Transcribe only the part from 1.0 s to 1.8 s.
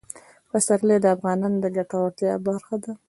د افغانانو د